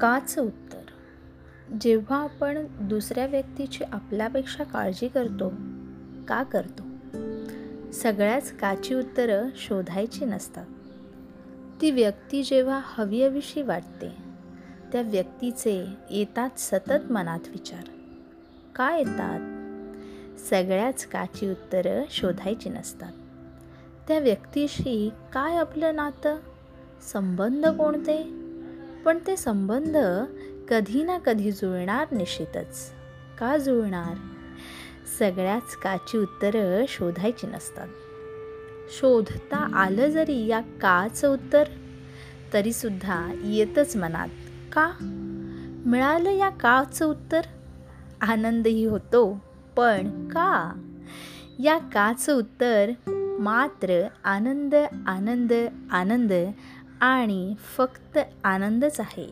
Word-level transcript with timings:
काचं 0.00 0.42
उत्तर. 0.42 0.78
जेव्हा 1.80 2.22
आपण 2.22 2.66
दुसऱ्या 2.80 3.26
व्यक्तीची 3.26 3.84
आपल्यापेक्षा 3.84 4.64
काळजी 4.64 5.08
करतो 5.08 5.48
का 6.28 6.42
करतो? 6.42 6.82
सगळ्याच 7.92 8.52
काची 8.52 8.94
उत्तरं 8.94 9.48
शोधायची 9.56 10.24
नसतात. 10.24 10.66
ती 11.80 11.90
व्यक्ती 11.90 12.42
जेव्हा 12.42 12.80
हवीहवीशी 12.84 13.62
वाटते 13.62 14.08
त्या 14.92 15.02
व्यक्तीचे 15.02 15.86
येतात 16.10 16.50
सतत 16.56 17.12
मनात 17.12 17.48
विचार. 17.48 17.84
का 18.74 18.96
येतात? 18.96 19.40
सगळ्याच 20.38 21.06
काची 21.06 21.50
उत्तरं 21.50 22.02
शोधायची 22.10 22.68
नसतात. 22.68 23.12
त्या 24.08 24.18
व्यक्तीशी 24.18 25.10
काय 25.32 25.56
आपलं 25.56 25.94
नातं? 25.94 26.36
संबंध 27.12 27.66
कोणते? 27.66 28.39
पण 29.04 29.18
ते 29.26 29.36
संबंध 29.36 29.96
कधी 30.68 31.02
ना 31.02 31.18
कधी 31.18 31.52
जुळणार 31.52 32.06
निश्चितच. 32.12 32.90
का 33.38 33.56
जुळणार? 33.56 34.14
सगळ्याच 35.18 35.76
काची 35.76 36.18
उत्तरं 36.18 36.84
शोधायची 36.88 37.46
नसतात. 37.46 37.88
शोधता 38.98 39.56
आलं 39.56 40.06
जरी 40.06 40.46
या 40.46 40.60
काचं 40.60 41.32
उत्तर 41.32 41.64
तरीसुद्धा 42.52 43.32
येतच 43.44 43.96
मनात. 43.96 44.28
का? 44.72 44.92
मिळालं 45.86 46.30
या 46.30 46.48
काचं 46.48 47.06
उत्तर? 47.06 47.40
आनंदही 48.20 48.84
होतो 48.84 49.40
पण 49.76 50.28
का? 50.28 50.72
या 51.58 51.78
काचं 51.78 52.36
उत्तर 52.36 52.90
मात्र 53.40 54.06
आनंद 54.24 54.74
आनंद 55.06 55.52
आनंद 55.90 56.32
आणि 57.00 57.54
फक्त 57.76 58.18
आनंदच 58.44 59.00
आहे. 59.00 59.26